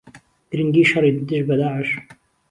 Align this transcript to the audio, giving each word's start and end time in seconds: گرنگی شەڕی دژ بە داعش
گرنگی 0.51 0.83
شەڕی 0.89 1.11
دژ 1.27 1.41
بە 1.47 1.55
داعش 1.59 1.89